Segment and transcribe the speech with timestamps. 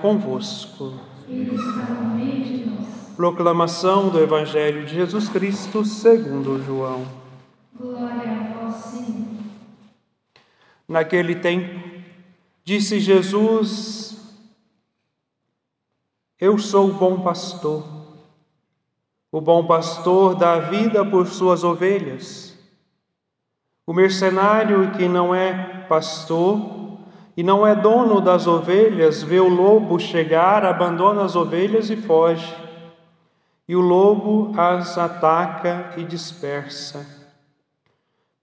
[0.00, 0.94] Convosco.
[3.16, 7.06] Proclamação do Evangelho de Jesus Cristo segundo João.
[7.74, 9.26] Glória a vós, Senhor.
[10.86, 12.02] Naquele tempo,
[12.64, 14.16] disse Jesus:
[16.38, 17.84] Eu sou o bom pastor.
[19.32, 22.56] O bom pastor dá vida por suas ovelhas.
[23.86, 26.85] O mercenário que não é pastor
[27.36, 32.54] e não é dono das ovelhas, vê o lobo chegar, abandona as ovelhas e foge.
[33.68, 37.06] E o lobo as ataca e dispersa.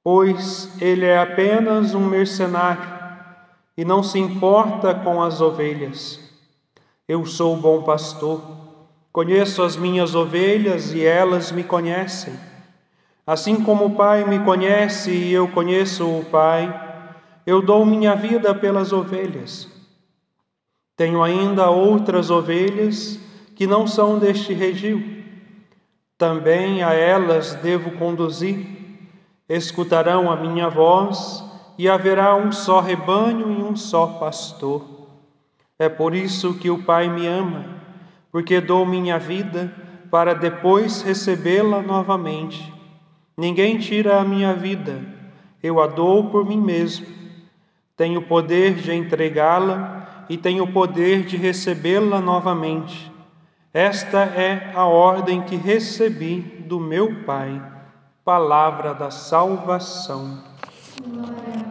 [0.03, 2.93] Pois ele é apenas um mercenário
[3.75, 6.19] e não se importa com as ovelhas.
[7.07, 8.41] Eu sou o bom pastor,
[9.11, 12.37] conheço as minhas ovelhas e elas me conhecem.
[13.25, 16.82] Assim como o Pai me conhece e eu conheço o Pai,
[17.45, 19.69] eu dou minha vida pelas ovelhas.
[20.95, 23.19] Tenho ainda outras ovelhas
[23.55, 25.03] que não são deste regil.
[26.17, 28.65] Também a elas devo conduzir.
[29.49, 31.43] Escutarão a minha voz
[31.77, 34.85] e haverá um só rebanho e um só pastor.
[35.77, 37.65] É por isso que o Pai me ama,
[38.31, 39.73] porque dou minha vida
[40.09, 42.71] para depois recebê-la novamente.
[43.35, 45.01] Ninguém tira a minha vida,
[45.61, 47.22] eu a dou por mim mesmo.
[47.95, 53.11] Tenho o poder de entregá-la e tenho o poder de recebê-la novamente.
[53.73, 57.61] Esta é a ordem que recebi do meu Pai.
[58.23, 60.43] Palavra da salvação.
[61.05, 61.63] Glória.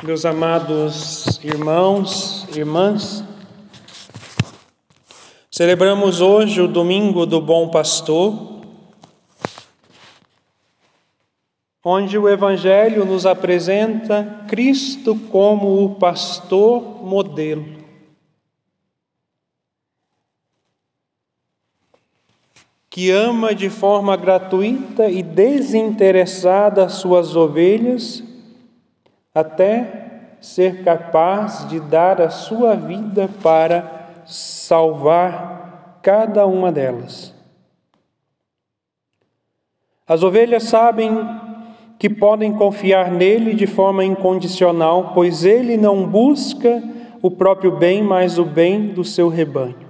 [0.00, 3.24] Meus amados irmãos, irmãs,
[5.50, 8.57] celebramos hoje o domingo do Bom Pastor
[11.90, 17.64] onde o Evangelho nos apresenta Cristo como o pastor modelo.
[22.90, 28.22] Que ama de forma gratuita e desinteressada as suas ovelhas,
[29.34, 37.34] até ser capaz de dar a sua vida para salvar cada uma delas.
[40.06, 41.47] As ovelhas sabem
[41.98, 46.82] que podem confiar nele de forma incondicional, pois ele não busca
[47.20, 49.88] o próprio bem, mas o bem do seu rebanho.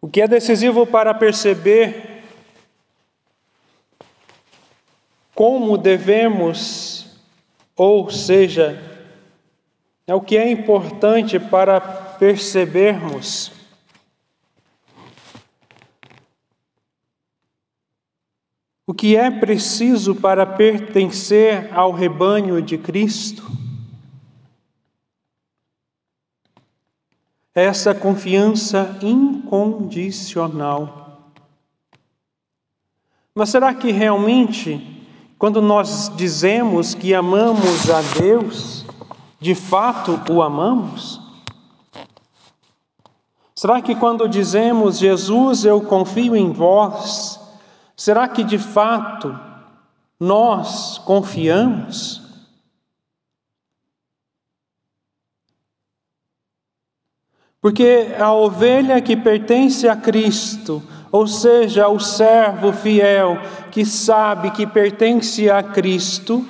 [0.00, 2.22] O que é decisivo para perceber
[5.34, 7.18] como devemos,
[7.76, 8.80] ou seja,
[10.06, 13.50] é o que é importante para percebermos
[18.86, 23.50] O que é preciso para pertencer ao rebanho de Cristo?
[27.54, 31.30] Essa confiança incondicional.
[33.34, 35.02] Mas será que realmente,
[35.38, 38.84] quando nós dizemos que amamos a Deus,
[39.40, 41.22] de fato o amamos?
[43.54, 47.40] Será que quando dizemos, Jesus, eu confio em vós,
[47.96, 49.38] Será que de fato
[50.18, 52.22] nós confiamos?
[57.60, 63.38] Porque a ovelha que pertence a Cristo, ou seja, o servo fiel
[63.70, 66.46] que sabe que pertence a Cristo,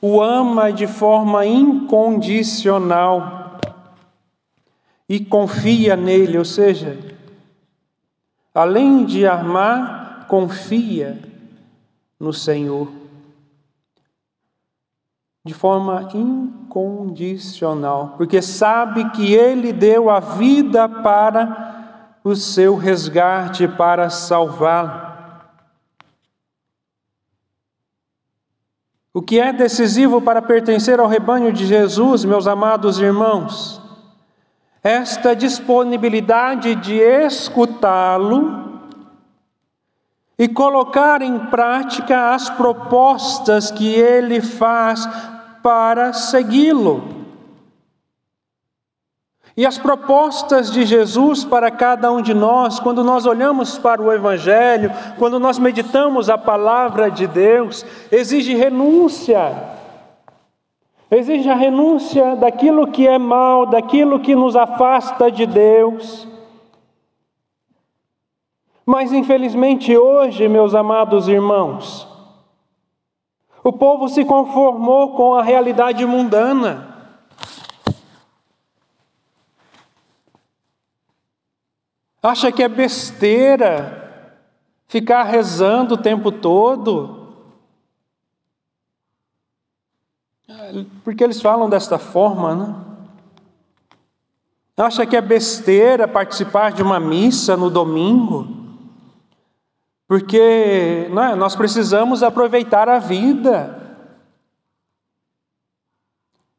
[0.00, 3.60] o ama de forma incondicional
[5.08, 6.98] e confia nele, ou seja,
[8.52, 10.01] além de amar,
[10.32, 11.20] confia
[12.18, 12.90] no Senhor
[15.44, 24.08] de forma incondicional, porque sabe que Ele deu a vida para o seu resgate, para
[24.08, 25.12] salvá-lo.
[29.12, 33.82] O que é decisivo para pertencer ao rebanho de Jesus, meus amados irmãos?
[34.82, 38.71] Esta disponibilidade de escutá-lo
[40.42, 45.08] e colocar em prática as propostas que ele faz
[45.62, 47.00] para segui-lo.
[49.56, 54.12] E as propostas de Jesus para cada um de nós, quando nós olhamos para o
[54.12, 59.54] Evangelho, quando nós meditamos a palavra de Deus, exige renúncia.
[61.08, 66.31] Exige a renúncia daquilo que é mal, daquilo que nos afasta de Deus.
[68.84, 72.08] Mas infelizmente hoje, meus amados irmãos,
[73.64, 76.88] O povo se conformou com a realidade mundana.
[82.20, 84.40] Acha que é besteira
[84.88, 87.34] ficar rezando o tempo todo?
[91.04, 92.74] Porque eles falam desta forma, né?
[94.76, 98.61] Acha que é besteira participar de uma missa no domingo?
[100.06, 103.78] Porque né, nós precisamos aproveitar a vida.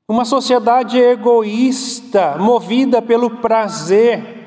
[0.07, 4.43] Uma sociedade egoísta, movida pelo prazer,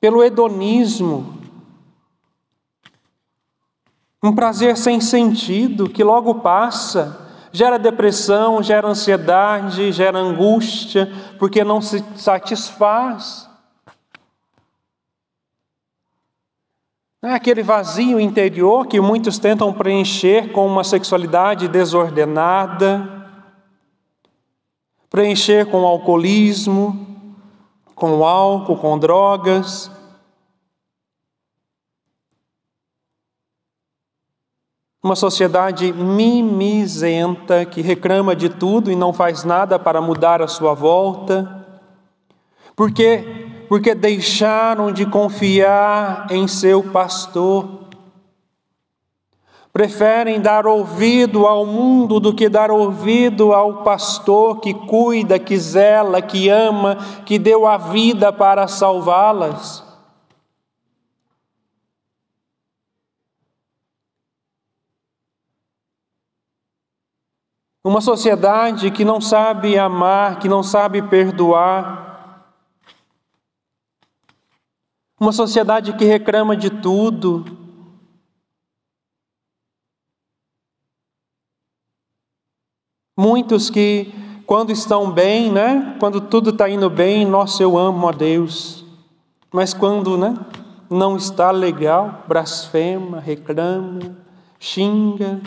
[0.00, 1.34] pelo hedonismo.
[4.22, 11.80] Um prazer sem sentido que logo passa, gera depressão, gera ansiedade, gera angústia, porque não
[11.80, 13.48] se satisfaz.
[17.32, 23.08] Aquele vazio interior que muitos tentam preencher com uma sexualidade desordenada,
[25.08, 27.06] preencher com alcoolismo,
[27.94, 29.90] com álcool, com drogas,
[35.04, 40.72] Uma sociedade mimizenta que reclama de tudo e não faz nada para mudar a sua
[40.72, 41.62] volta.
[42.74, 43.53] Por quê?
[43.68, 47.84] Porque deixaram de confiar em seu pastor.
[49.72, 56.22] Preferem dar ouvido ao mundo do que dar ouvido ao pastor que cuida, que zela,
[56.22, 56.96] que ama,
[57.26, 59.82] que deu a vida para salvá-las.
[67.86, 72.13] Uma sociedade que não sabe amar, que não sabe perdoar.
[75.24, 77.46] Uma sociedade que reclama de tudo.
[83.18, 84.12] Muitos que,
[84.44, 85.96] quando estão bem, né?
[85.98, 88.84] Quando tudo está indo bem, nossa, eu amo a Deus.
[89.50, 90.34] Mas quando, né?
[90.90, 94.18] Não está legal, blasfema, reclama,
[94.60, 95.40] xinga,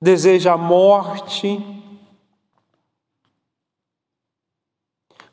[0.00, 1.60] deseja a morte.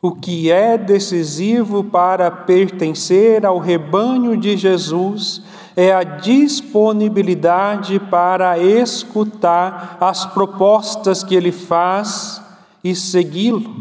[0.06, 5.42] O que é decisivo para pertencer ao rebanho de Jesus
[5.75, 12.40] é a disponibilidade para escutar as propostas que ele faz
[12.84, 13.78] e segui-lo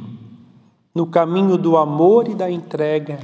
[0.94, 3.19] no caminho do amor e da entrega.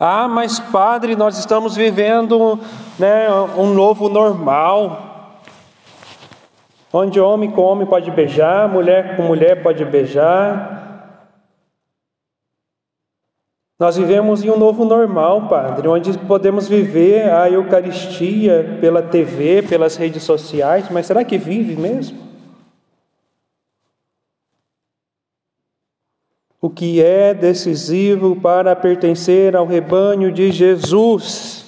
[0.00, 2.58] Ah, mas padre, nós estamos vivendo
[2.98, 5.10] né, um novo normal
[6.90, 10.81] onde homem com homem pode beijar, mulher com mulher pode beijar.
[13.82, 19.96] Nós vivemos em um novo normal, Padre, onde podemos viver a Eucaristia pela TV, pelas
[19.96, 22.16] redes sociais, mas será que vive mesmo?
[26.60, 31.61] O que é decisivo para pertencer ao rebanho de Jesus?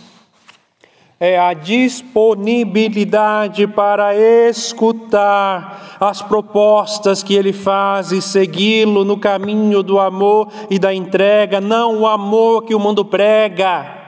[1.25, 9.99] É a disponibilidade para escutar as propostas que ele faz e segui-lo no caminho do
[9.99, 14.03] amor e da entrega, não o amor que o mundo prega.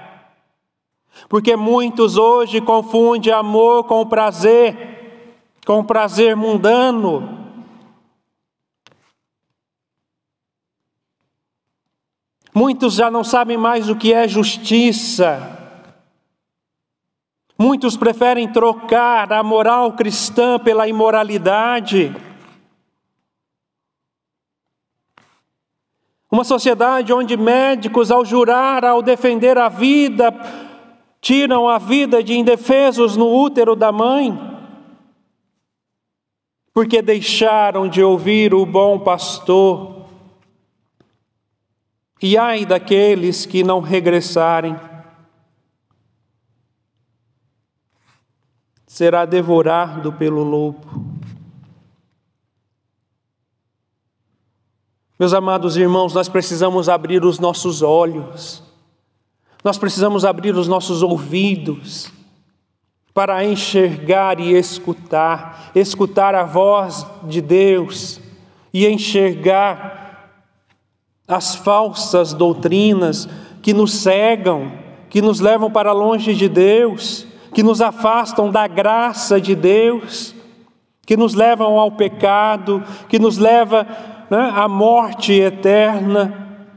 [1.26, 5.32] Porque muitos hoje confundem amor com prazer,
[5.64, 7.46] com prazer mundano.
[12.52, 15.55] Muitos já não sabem mais o que é justiça.
[17.58, 22.14] Muitos preferem trocar a moral cristã pela imoralidade.
[26.30, 30.34] Uma sociedade onde médicos, ao jurar, ao defender a vida,
[31.18, 34.38] tiram a vida de indefesos no útero da mãe,
[36.74, 40.04] porque deixaram de ouvir o bom pastor.
[42.20, 44.76] E ai daqueles que não regressarem.
[48.96, 51.04] Será devorado pelo lobo.
[55.18, 58.62] Meus amados irmãos, nós precisamos abrir os nossos olhos,
[59.62, 62.10] nós precisamos abrir os nossos ouvidos
[63.12, 68.18] para enxergar e escutar, escutar a voz de Deus
[68.72, 70.40] e enxergar
[71.28, 73.28] as falsas doutrinas
[73.60, 74.72] que nos cegam,
[75.10, 80.34] que nos levam para longe de Deus que nos afastam da graça de Deus,
[81.06, 83.86] que nos levam ao pecado, que nos leva
[84.30, 86.68] né, à morte eterna.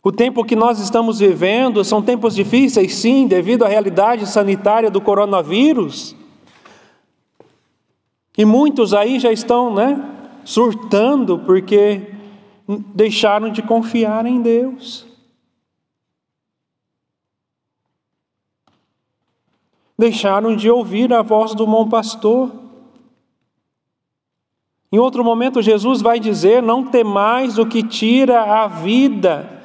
[0.00, 5.00] O tempo que nós estamos vivendo são tempos difíceis, sim, devido à realidade sanitária do
[5.00, 6.14] coronavírus.
[8.36, 10.00] E muitos aí já estão, né,
[10.44, 12.02] surtando porque
[12.94, 15.07] deixaram de confiar em Deus.
[19.98, 22.52] Deixaram de ouvir a voz do bom pastor.
[24.92, 29.58] Em outro momento, Jesus vai dizer: Não temais o que tira a vida.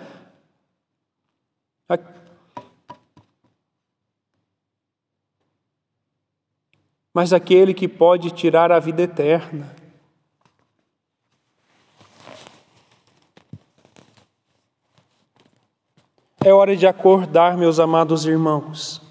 [7.14, 9.76] Mas aquele que pode tirar a vida eterna.
[16.44, 19.03] É hora de acordar, meus amados irmãos.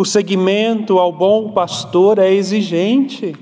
[0.00, 3.34] O seguimento ao bom pastor é exigente.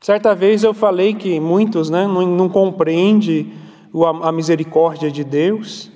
[0.00, 3.54] Certa vez eu falei que muitos né, não, não compreendem
[4.20, 5.92] a misericórdia de Deus,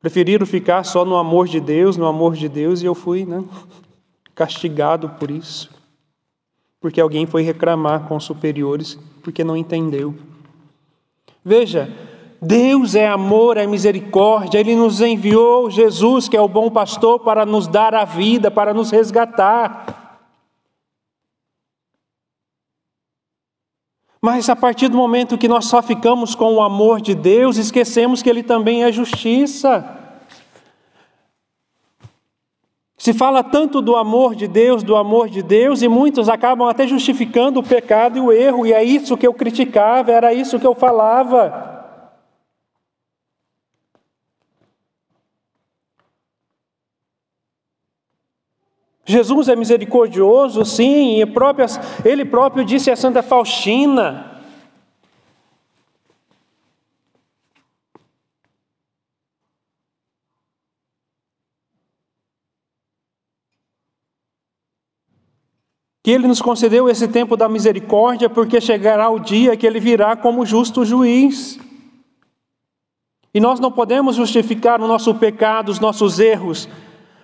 [0.00, 3.44] preferiram ficar só no amor de Deus, no amor de Deus, e eu fui né,
[4.36, 5.68] castigado por isso,
[6.80, 10.14] porque alguém foi reclamar com os superiores porque não entendeu.
[11.44, 11.92] Veja,
[12.40, 17.44] Deus é amor, é misericórdia, Ele nos enviou Jesus, que é o bom pastor, para
[17.44, 20.08] nos dar a vida, para nos resgatar.
[24.20, 28.22] Mas a partir do momento que nós só ficamos com o amor de Deus, esquecemos
[28.22, 29.96] que Ele também é justiça.
[32.96, 36.86] Se fala tanto do amor de Deus, do amor de Deus, e muitos acabam até
[36.86, 40.66] justificando o pecado e o erro, e é isso que eu criticava, era isso que
[40.66, 41.77] eu falava.
[49.08, 51.22] Jesus é misericordioso, sim,
[52.04, 54.42] ele próprio disse a Santa Faustina.
[66.02, 70.16] Que ele nos concedeu esse tempo da misericórdia, porque chegará o dia que ele virá
[70.16, 71.58] como justo juiz.
[73.32, 76.68] E nós não podemos justificar o nosso pecado, os nossos erros,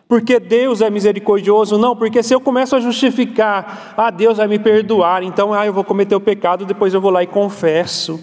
[0.09, 4.59] porque Deus é misericordioso, não, porque se eu começo a justificar, ah, Deus vai me
[4.59, 8.23] perdoar, então ah, eu vou cometer o pecado, depois eu vou lá e confesso.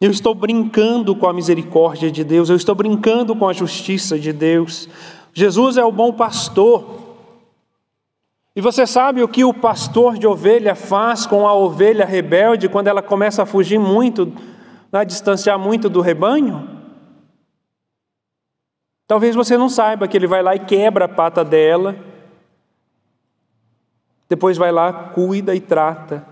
[0.00, 4.32] Eu estou brincando com a misericórdia de Deus, eu estou brincando com a justiça de
[4.32, 4.88] Deus.
[5.32, 7.02] Jesus é o bom pastor.
[8.56, 12.88] E você sabe o que o pastor de ovelha faz com a ovelha rebelde quando
[12.88, 14.32] ela começa a fugir muito,
[14.92, 16.73] a distanciar muito do rebanho?
[19.06, 21.94] Talvez você não saiba que ele vai lá e quebra a pata dela,
[24.28, 26.26] depois vai lá, cuida e trata.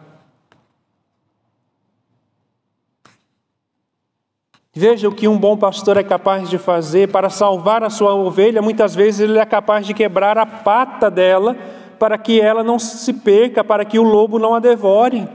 [4.74, 8.62] Veja o que um bom pastor é capaz de fazer para salvar a sua ovelha.
[8.62, 11.54] Muitas vezes ele é capaz de quebrar a pata dela
[11.98, 15.28] para que ela não se perca, para que o lobo não a devore.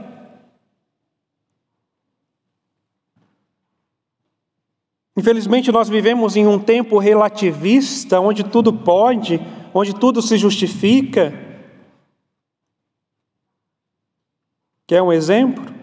[5.18, 9.40] Infelizmente, nós vivemos em um tempo relativista, onde tudo pode,
[9.74, 11.34] onde tudo se justifica.
[14.86, 15.74] Quer um exemplo?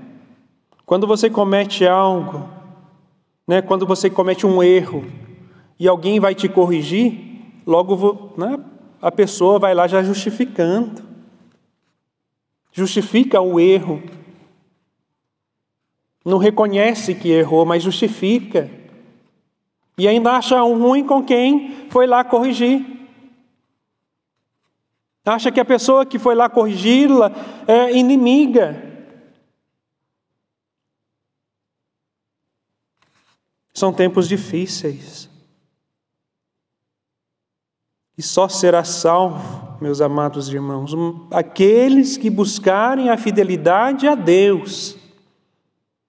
[0.85, 2.49] Quando você comete algo,
[3.45, 5.05] né, quando você comete um erro
[5.77, 8.57] e alguém vai te corrigir, logo né,
[9.01, 11.03] a pessoa vai lá já justificando.
[12.71, 14.01] Justifica o erro.
[16.23, 18.84] Não reconhece que errou, mas justifica.
[19.97, 22.85] E ainda acha um ruim com quem foi lá corrigir.
[25.25, 27.31] Acha que a pessoa que foi lá corrigi-la
[27.67, 28.83] é inimiga.
[33.73, 35.29] São tempos difíceis.
[38.17, 40.93] E só será salvo, meus amados irmãos,
[41.31, 44.97] aqueles que buscarem a fidelidade a Deus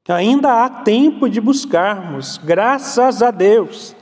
[0.09, 3.95] Ainda há tempo de buscarmos, graças a Deus.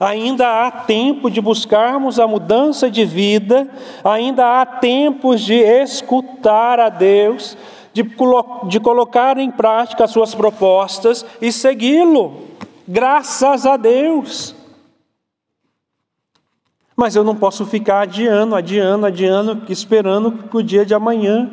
[0.00, 3.68] Ainda há tempo de buscarmos a mudança de vida,
[4.02, 7.56] ainda há tempos de escutar a Deus,
[7.92, 12.48] de, colo de colocar em prática as suas propostas e segui-lo,
[12.88, 14.54] graças a Deus.
[16.96, 21.50] Mas eu não posso ficar adiando, adiando, adiando, esperando o dia de amanhã.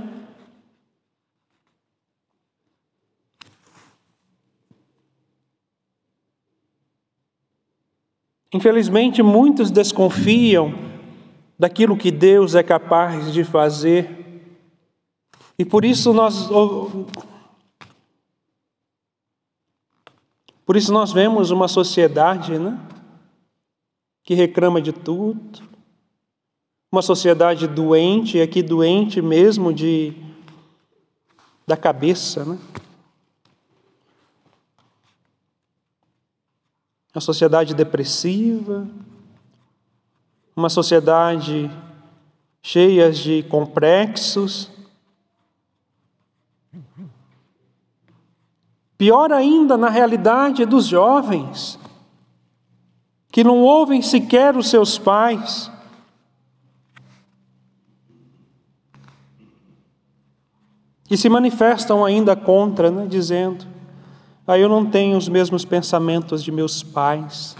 [8.53, 10.73] Infelizmente, muitos desconfiam
[11.59, 14.17] daquilo que Deus é capaz de fazer
[15.59, 16.49] E por isso nós
[20.65, 22.77] por isso nós vemos uma sociedade, né,
[24.23, 25.63] que reclama de tudo,
[26.91, 30.13] uma sociedade doente, aqui doente mesmo de
[31.65, 32.57] da cabeça, né?
[37.17, 38.87] Uma sociedade depressiva,
[40.55, 41.67] uma sociedade
[42.61, 44.69] cheia de complexos.
[48.99, 51.79] Pior ainda na realidade dos jovens,
[53.31, 55.71] que não ouvem sequer os seus pais,
[61.05, 63.65] que se manifestam ainda contra, né, dizendo:
[64.47, 67.53] ah, eu não tenho os mesmos pensamentos de meus pais,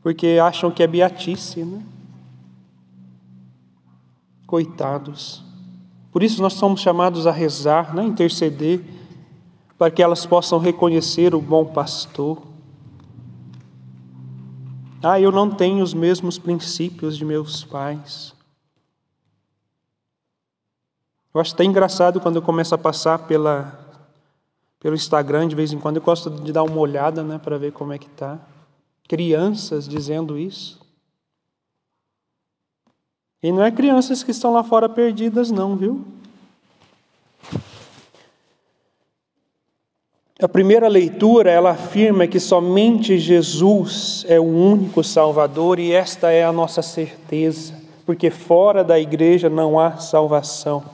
[0.00, 1.82] porque acham que é beatice, né?
[4.46, 5.42] Coitados.
[6.12, 8.80] Por isso nós somos chamados a rezar, né, interceder,
[9.76, 12.40] para que elas possam reconhecer o bom pastor.
[15.02, 18.32] Ah, eu não tenho os mesmos princípios de meus pais.
[21.34, 23.83] Eu acho até engraçado quando eu começo a passar pela,
[24.84, 27.72] pelo Instagram de vez em quando, eu gosto de dar uma olhada né, para ver
[27.72, 28.38] como é que está.
[29.08, 30.78] Crianças dizendo isso.
[33.42, 36.04] E não é crianças que estão lá fora perdidas, não, viu?
[40.38, 46.44] A primeira leitura, ela afirma que somente Jesus é o único Salvador e esta é
[46.44, 47.72] a nossa certeza,
[48.04, 50.93] porque fora da igreja não há salvação.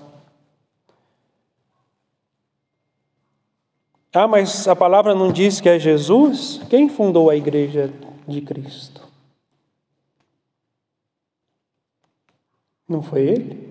[4.12, 6.60] Ah, mas a palavra não diz que é Jesus?
[6.68, 7.92] Quem fundou a igreja
[8.26, 9.08] de Cristo?
[12.88, 13.70] Não foi ele?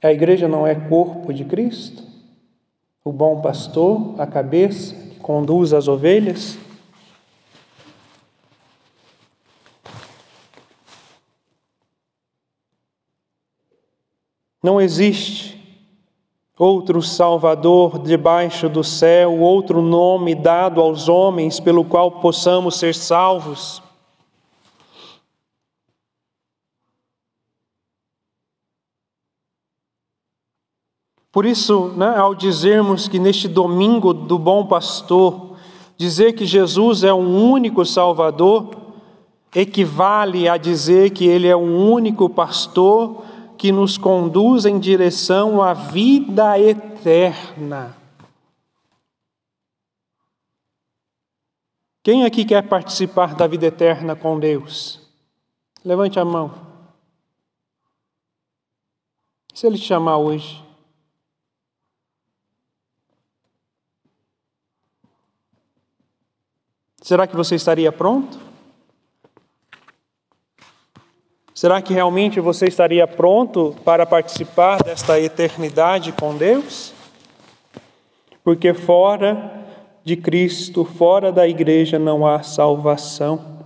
[0.00, 2.04] A igreja não é corpo de Cristo?
[3.04, 6.56] O bom pastor, a cabeça que conduz as ovelhas?
[14.62, 15.59] Não existe
[16.60, 23.82] outro Salvador debaixo do céu, outro nome dado aos homens pelo qual possamos ser salvos.
[31.32, 35.56] Por isso, né, ao dizermos que neste domingo do bom pastor,
[35.96, 38.68] dizer que Jesus é o único Salvador,
[39.54, 43.29] equivale a dizer que Ele é o único pastor
[43.60, 47.94] que nos conduz em direção à vida eterna.
[52.02, 55.06] Quem aqui quer participar da vida eterna com Deus?
[55.84, 56.54] Levante a mão.
[59.52, 60.64] Se Ele te chamar hoje.
[67.02, 68.49] Será que você estaria pronto?
[71.60, 76.94] Será que realmente você estaria pronto para participar desta eternidade com Deus?
[78.42, 79.62] Porque fora
[80.02, 83.62] de Cristo, fora da igreja, não há salvação.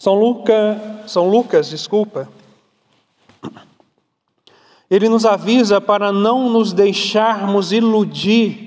[0.00, 2.28] São Lucas, São Lucas, desculpa.
[4.90, 8.65] Ele nos avisa para não nos deixarmos iludir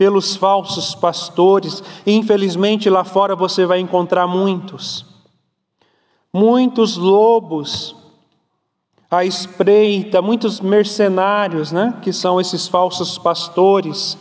[0.00, 5.04] pelos falsos pastores, e infelizmente lá fora você vai encontrar muitos.
[6.32, 7.94] Muitos lobos
[9.10, 14.16] à espreita, muitos mercenários, né, que são esses falsos pastores,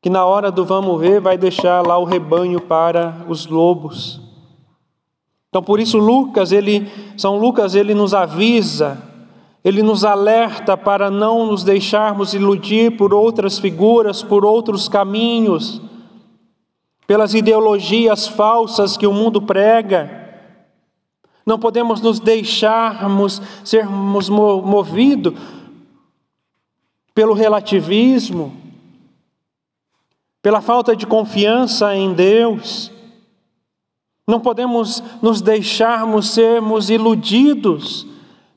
[0.00, 4.22] que na hora do vamos ver vai deixar lá o rebanho para os lobos.
[5.50, 9.07] Então por isso Lucas, ele São Lucas ele nos avisa
[9.68, 15.82] ele nos alerta para não nos deixarmos iludir por outras figuras, por outros caminhos,
[17.06, 20.26] pelas ideologias falsas que o mundo prega.
[21.44, 25.34] Não podemos nos deixarmos sermos movidos
[27.14, 28.56] pelo relativismo,
[30.40, 32.90] pela falta de confiança em Deus.
[34.26, 38.06] Não podemos nos deixarmos sermos iludidos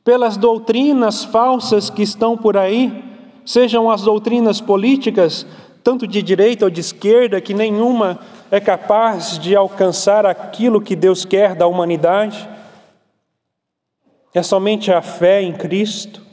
[0.03, 3.03] pelas doutrinas falsas que estão por aí,
[3.45, 5.45] sejam as doutrinas políticas,
[5.83, 11.25] tanto de direita ou de esquerda, que nenhuma é capaz de alcançar aquilo que Deus
[11.25, 12.49] quer da humanidade.
[14.33, 16.31] É somente a fé em Cristo.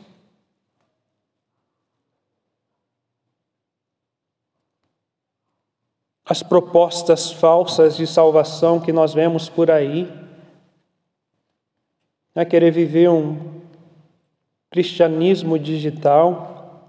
[6.29, 10.13] as propostas falsas de salvação que nós vemos por aí,
[12.35, 13.58] a querer viver um
[14.71, 16.89] cristianismo digital,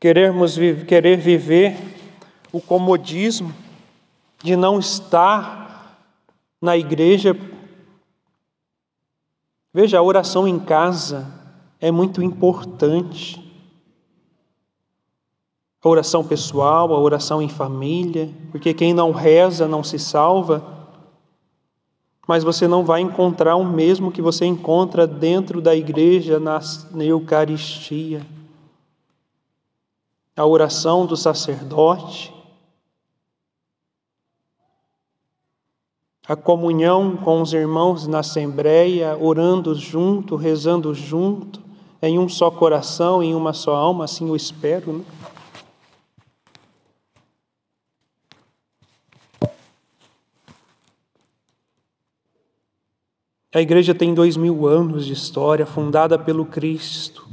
[0.00, 1.76] querermos querer viver
[2.52, 3.54] o comodismo
[4.42, 5.98] de não estar
[6.60, 7.36] na igreja.
[9.72, 11.26] Veja, a oração em casa
[11.80, 13.40] é muito importante.
[15.82, 20.73] A oração pessoal, a oração em família, porque quem não reza não se salva
[22.26, 26.60] mas você não vai encontrar o mesmo que você encontra dentro da igreja na,
[27.04, 28.26] Eucaristia.
[30.36, 32.34] A oração do sacerdote,
[36.26, 41.62] a comunhão com os irmãos na assembleia, orando junto, rezando junto,
[42.00, 44.92] em um só coração, em uma só alma, assim eu espero.
[44.94, 45.04] Né?
[53.54, 57.24] A igreja tem dois mil anos de história, fundada pelo Cristo.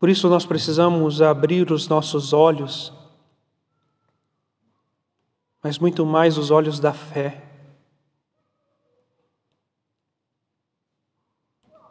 [0.00, 2.92] Por isso nós precisamos abrir os nossos olhos,
[5.62, 7.44] mas muito mais os olhos da fé.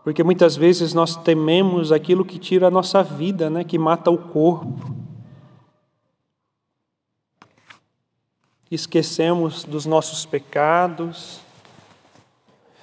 [0.04, 4.18] Porque muitas vezes nós tememos aquilo que tira a nossa vida, né, que mata o
[4.18, 5.05] corpo.
[8.76, 11.40] Esquecemos dos nossos pecados,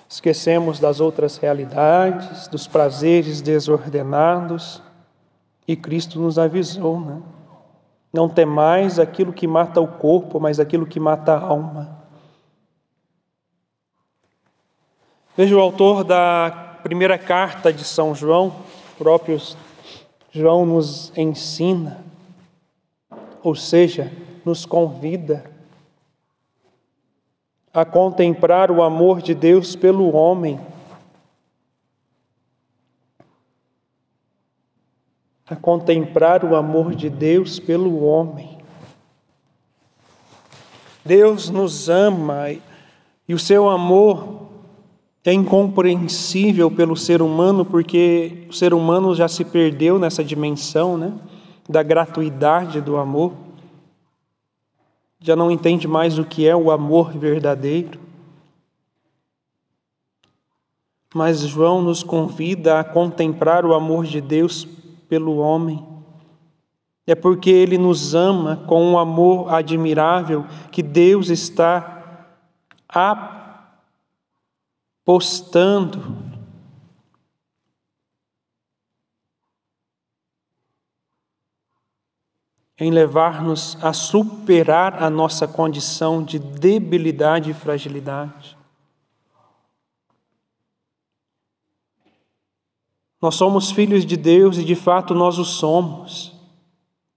[0.08, 4.82] esquecemos das outras realidades, dos prazeres desordenados,
[5.66, 7.22] e Cristo nos avisou, né?
[8.12, 12.02] Não temais aquilo que mata o corpo, mas aquilo que mata a alma.
[15.34, 18.54] Veja o autor da primeira carta de São João,
[18.98, 19.40] próprio
[20.30, 22.04] João nos ensina,
[23.42, 24.12] ou seja,
[24.44, 25.51] nos convida
[27.72, 30.60] a contemplar o amor de Deus pelo homem,
[35.48, 38.58] a contemplar o amor de Deus pelo homem.
[41.04, 42.50] Deus nos ama
[43.26, 44.50] e o seu amor
[45.24, 51.12] é incompreensível pelo ser humano, porque o ser humano já se perdeu nessa dimensão né,
[51.68, 53.32] da gratuidade do amor
[55.22, 58.00] já não entende mais o que é o amor verdadeiro.
[61.14, 64.66] Mas João nos convida a contemplar o amor de Deus
[65.08, 65.86] pelo homem.
[67.06, 72.26] É porque ele nos ama com um amor admirável que Deus está
[75.04, 76.31] apostando
[82.82, 88.56] em levar-nos a superar a nossa condição de debilidade e fragilidade.
[93.20, 96.32] Nós somos filhos de Deus e de fato nós o somos.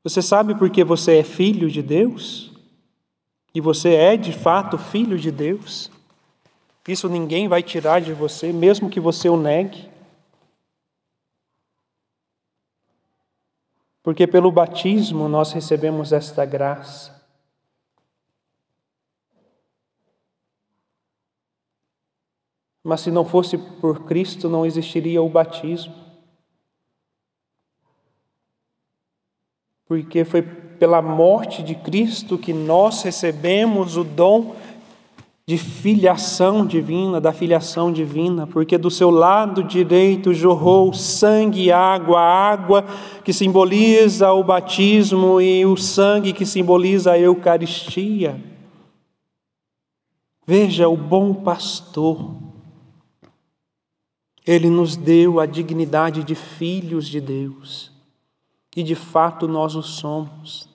[0.04, 2.51] Você sabe por que você é filho de Deus?
[3.51, 5.89] E você é de fato filho de Deus?
[6.88, 9.94] Isso ninguém vai tirar de você, mesmo que você o negue.
[14.05, 17.25] Porque pelo batismo nós recebemos esta graça.
[22.83, 25.95] Mas se não fosse por Cristo, não existiria o batismo.
[29.87, 34.55] Porque foi pela morte de Cristo que nós recebemos o dom
[35.47, 42.19] de filiação divina, da filiação divina, porque do seu lado direito jorrou sangue e água,
[42.19, 42.84] água
[43.23, 48.43] que simboliza o batismo e o sangue que simboliza a Eucaristia.
[50.47, 52.36] Veja, o bom pastor,
[54.47, 57.91] ele nos deu a dignidade de filhos de Deus,
[58.75, 60.74] e de fato nós o somos.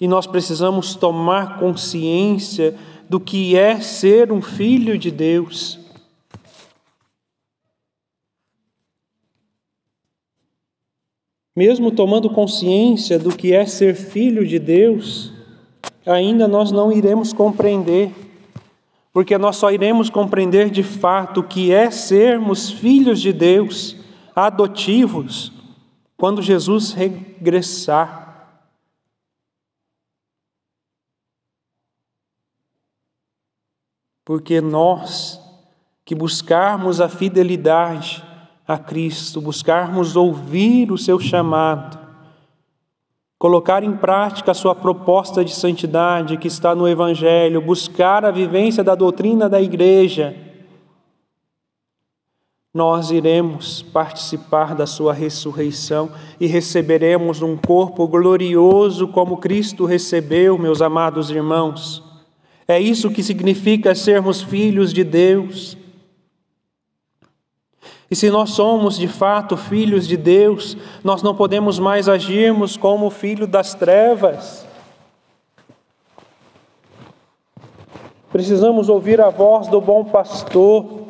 [0.00, 2.76] E nós precisamos tomar consciência
[3.08, 5.78] do que é ser um filho de Deus.
[11.54, 15.32] Mesmo tomando consciência do que é ser filho de Deus,
[16.04, 18.12] ainda nós não iremos compreender,
[19.10, 23.96] porque nós só iremos compreender de fato o que é sermos filhos de Deus,
[24.34, 25.50] adotivos,
[26.18, 28.25] quando Jesus regressar.
[34.26, 35.40] Porque nós
[36.04, 38.22] que buscarmos a fidelidade
[38.66, 41.96] a Cristo, buscarmos ouvir o seu chamado,
[43.38, 48.82] colocar em prática a sua proposta de santidade que está no Evangelho, buscar a vivência
[48.82, 50.36] da doutrina da igreja,
[52.74, 56.10] nós iremos participar da sua ressurreição
[56.40, 62.05] e receberemos um corpo glorioso como Cristo recebeu, meus amados irmãos.
[62.68, 65.76] É isso que significa sermos filhos de Deus.
[68.10, 73.10] E se nós somos de fato filhos de Deus, nós não podemos mais agirmos como
[73.10, 74.66] filho das trevas.
[78.30, 81.06] Precisamos ouvir a voz do bom pastor,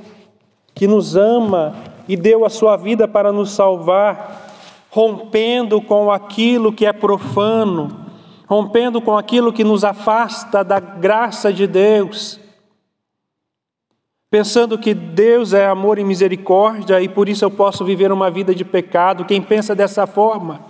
[0.75, 1.75] que nos ama
[2.07, 4.55] e deu a sua vida para nos salvar,
[4.91, 8.06] rompendo com aquilo que é profano,
[8.47, 12.41] rompendo com aquilo que nos afasta da graça de Deus
[14.31, 18.55] pensando que Deus é amor e misericórdia e por isso eu posso viver uma vida
[18.55, 19.25] de pecado.
[19.25, 20.61] Quem pensa dessa forma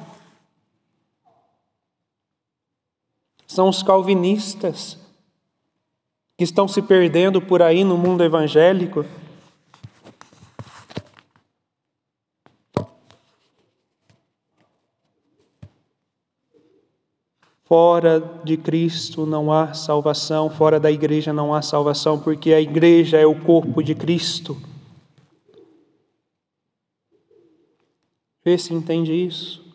[3.45, 4.99] são os calvinistas
[6.37, 9.05] que estão se perdendo por aí no mundo evangélico.
[17.67, 23.19] Fora de Cristo não há salvação, fora da igreja não há salvação, porque a igreja
[23.19, 24.57] é o corpo de Cristo.
[28.45, 29.67] Vê se entende isso.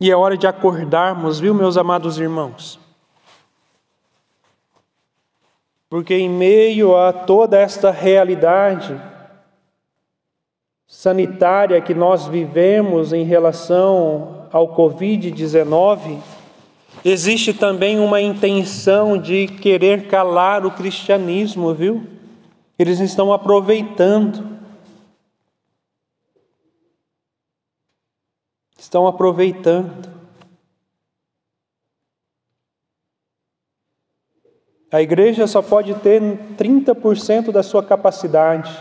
[0.00, 2.80] E é hora de acordarmos, viu, meus amados irmãos?
[5.88, 9.00] Porque em meio a toda esta realidade,
[10.84, 16.18] sanitária que nós vivemos em relação ao Covid-19,
[17.04, 22.06] existe também uma intenção de querer calar o cristianismo, viu?
[22.78, 24.58] Eles estão aproveitando.
[28.78, 30.18] Estão aproveitando.
[34.90, 36.22] A igreja só pode ter
[36.56, 38.72] 30% da sua capacidade.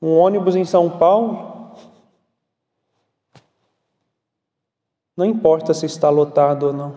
[0.00, 1.49] Um ônibus em São Paulo,
[5.20, 6.94] não importa se está lotado ou não.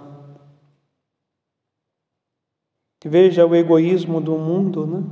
[3.03, 5.03] Veja o egoísmo do mundo, né?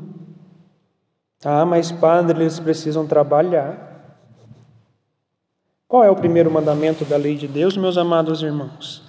[1.43, 4.17] Ah, mas padre, eles precisam trabalhar.
[5.89, 9.03] Qual é o primeiro mandamento da lei de Deus, meus amados irmãos?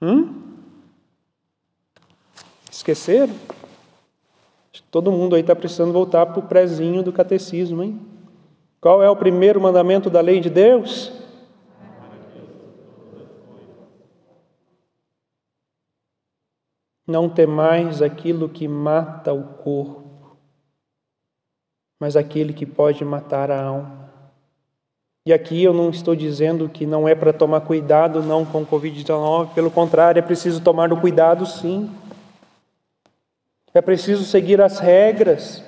[0.00, 0.32] Hum?
[2.70, 3.34] Esqueceram?
[4.88, 8.00] Todo mundo aí está precisando voltar para o prezinho do catecismo, hein?
[8.80, 11.21] Qual é o primeiro mandamento da lei de Deus?
[17.12, 20.34] Não temais aquilo que mata o corpo,
[22.00, 24.10] mas aquele que pode matar a alma.
[25.26, 28.66] E aqui eu não estou dizendo que não é para tomar cuidado não com o
[28.66, 31.90] Covid-19, pelo contrário, é preciso tomar o cuidado sim.
[33.74, 35.62] É preciso seguir as regras.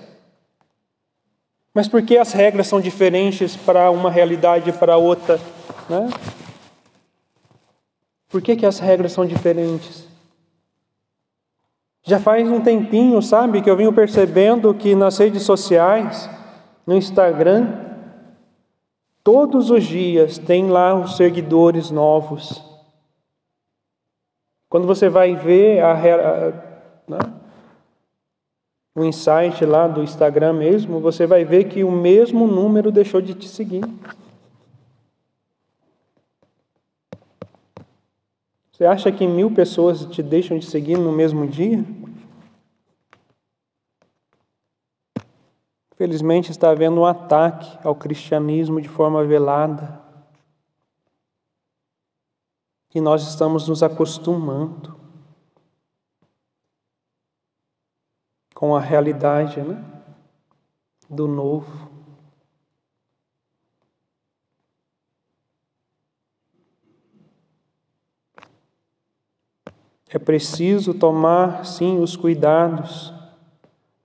[1.75, 5.39] Mas por que as regras são diferentes para uma realidade e para outra?
[5.91, 6.09] Né?
[8.31, 10.14] Por que, que as regras são diferentes?
[12.07, 16.29] Já faz um tempinho, sabe, que eu venho percebendo que nas redes sociais,
[16.87, 17.67] no Instagram,
[19.23, 22.63] todos os dias tem lá os seguidores novos.
[24.69, 26.51] Quando você vai ver a, a
[27.09, 27.19] né?
[28.95, 33.33] o insight lá do Instagram mesmo, você vai ver que o mesmo número deixou de
[33.33, 33.83] te seguir.
[38.75, 41.85] Você acha que mil pessoas te deixam de seguir no mesmo dia?
[45.95, 50.03] Felizmente está havendo um ataque ao cristianismo de forma velada.
[52.93, 55.05] E nós estamos nos acostumando.
[58.55, 59.85] com a realidade né,
[61.11, 61.94] do novo.
[70.15, 73.13] É preciso tomar, sim, os cuidados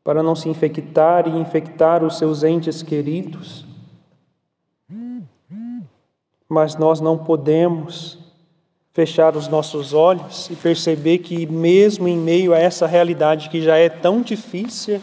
[0.03, 3.63] para não se infectar e infectar os seus entes queridos.
[6.49, 8.17] Mas nós não podemos
[8.91, 13.77] fechar os nossos olhos e perceber que, mesmo em meio a essa realidade que já
[13.77, 14.99] é tão difícil,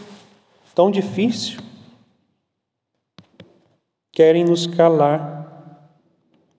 [0.75, 1.61] tão difícil,
[4.11, 5.36] querem nos calar.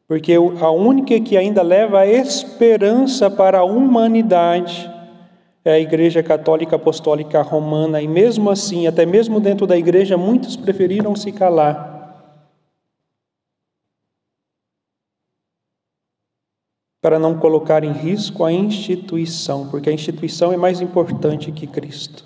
[0.08, 4.90] Porque a única que ainda leva a esperança para a humanidade
[5.66, 10.56] é a Igreja Católica Apostólica Romana, e mesmo assim, até mesmo dentro da igreja, muitos
[10.56, 11.98] preferiram se calar.
[17.02, 22.24] Para não colocar em risco a instituição, porque a instituição é mais importante que Cristo.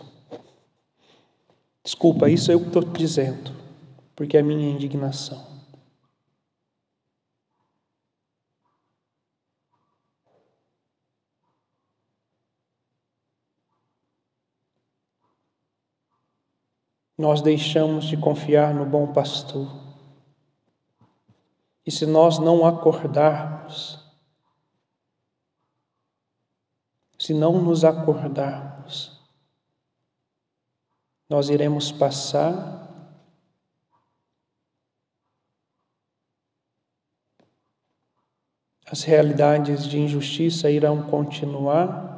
[1.84, 3.52] Desculpa, isso eu estou dizendo,
[4.16, 5.51] porque é minha indignação.
[17.22, 19.80] Nós deixamos de confiar no bom pastor.
[21.86, 24.04] E se nós não acordarmos,
[27.20, 29.22] se não nos acordarmos,
[31.30, 32.90] nós iremos passar
[38.92, 42.10] as realidades de injustiça irão continuar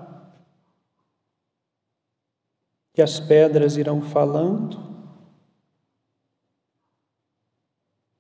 [2.95, 4.92] e as pedras irão falando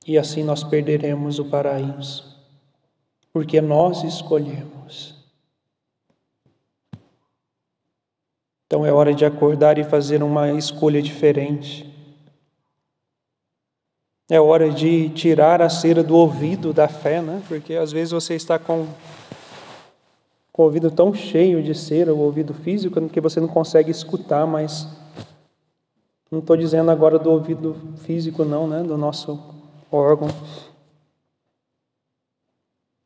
[0.05, 2.37] E assim nós perderemos o paraíso,
[3.31, 5.15] porque nós escolhemos.
[8.65, 11.89] Então é hora de acordar e fazer uma escolha diferente.
[14.29, 17.41] É hora de tirar a cera do ouvido da fé, né?
[17.47, 18.87] Porque às vezes você está com,
[20.51, 24.47] com o ouvido tão cheio de cera, o ouvido físico, que você não consegue escutar,
[24.47, 24.87] mas
[26.31, 28.81] não estou dizendo agora do ouvido físico, não, né?
[28.81, 29.62] Do nosso
[29.95, 30.29] órgão.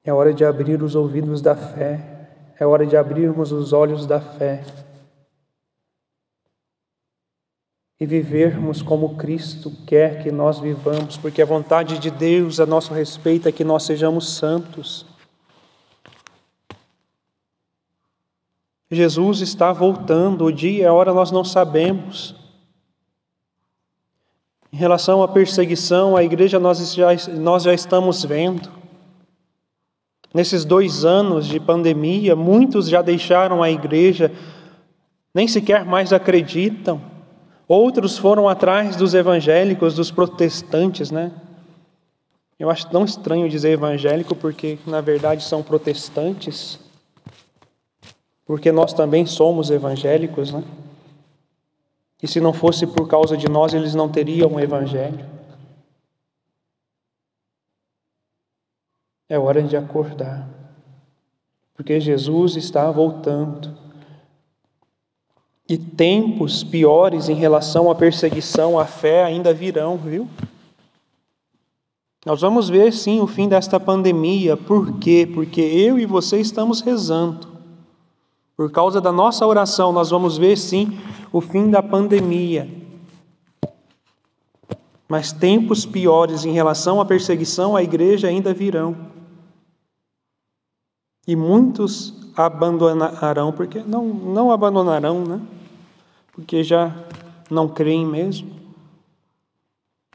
[0.04, 4.22] É hora de abrir os ouvidos da fé, é hora de abrirmos os olhos da
[4.22, 4.64] fé
[8.00, 12.94] e vivermos como Cristo quer que nós vivamos, porque a vontade de Deus a nosso
[12.94, 15.06] respeito é que nós sejamos santos.
[18.90, 22.36] Jesus está voltando, o dia e a hora nós não sabemos.
[24.78, 28.70] Em relação à perseguição, a igreja nós já, nós já estamos vendo.
[30.32, 34.32] Nesses dois anos de pandemia, muitos já deixaram a igreja,
[35.34, 37.02] nem sequer mais acreditam.
[37.68, 41.32] Outros foram atrás dos evangélicos, dos protestantes, né?
[42.60, 46.80] Eu acho tão estranho dizer evangélico, porque na verdade são protestantes,
[48.46, 50.64] porque nós também somos evangélicos, né?
[52.22, 55.26] E se não fosse por causa de nós, eles não teriam o Evangelho.
[59.30, 60.48] É hora de acordar,
[61.76, 63.78] porque Jesus está voltando.
[65.70, 70.30] E tempos piores em relação à perseguição à fé ainda virão, viu?
[72.26, 74.56] Nós vamos ver sim o fim desta pandemia.
[74.56, 75.30] Por quê?
[75.34, 77.57] Porque eu e você estamos rezando.
[78.58, 81.00] Por causa da nossa oração, nós vamos ver sim
[81.32, 82.68] o fim da pandemia.
[85.08, 88.98] Mas tempos piores em relação à perseguição à igreja ainda virão.
[91.28, 95.40] E muitos abandonarão, porque não, não abandonarão, né?
[96.34, 96.96] Porque já
[97.52, 98.50] não creem mesmo.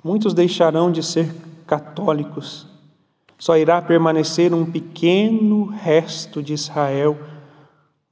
[0.02, 1.32] Muitos deixarão de ser
[1.64, 2.66] católicos.
[3.38, 7.16] Só irá permanecer um pequeno resto de Israel,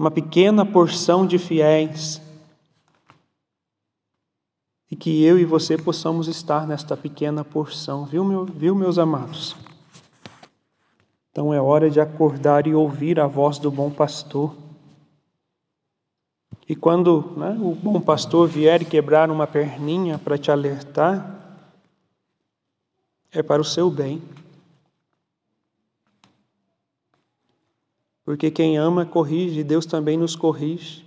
[0.01, 2.23] uma pequena porção de fiéis
[4.91, 9.55] e que eu e você possamos estar nesta pequena porção, viu, meu, viu, meus amados?
[11.31, 14.57] Então é hora de acordar e ouvir a voz do bom pastor.
[16.67, 21.61] E quando né, o bom pastor vier quebrar uma perninha para te alertar,
[23.31, 24.23] é para o seu bem.
[28.31, 31.05] Porque quem ama corrige, Deus também nos corrige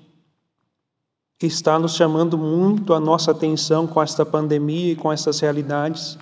[1.41, 6.17] está nos chamando muito a nossa atenção com esta pandemia e com essas realidades.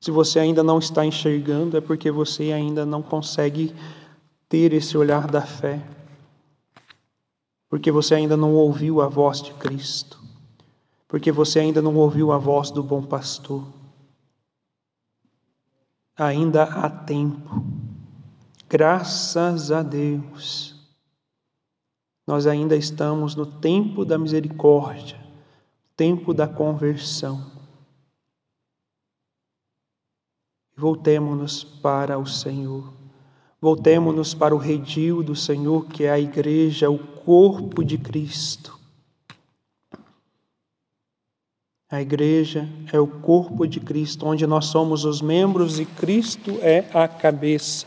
[0.00, 3.74] Se você ainda não está enxergando, é porque você ainda não consegue
[4.48, 5.84] ter esse olhar da fé,
[7.68, 10.22] porque você ainda não ouviu a voz de Cristo,
[11.08, 13.66] porque você ainda não ouviu a voz do bom pastor.
[16.16, 17.75] Ainda há tempo,
[18.68, 20.76] graças a Deus
[22.26, 25.16] nós ainda estamos no tempo da misericórdia,
[25.96, 27.54] tempo da conversão.
[30.76, 32.92] Voltemos-nos para o Senhor.
[33.60, 38.76] Voltemos-nos para o redil do Senhor, que é a igreja, o corpo de Cristo.
[41.88, 46.90] A igreja é o corpo de Cristo, onde nós somos os membros e Cristo é
[46.92, 47.86] a cabeça.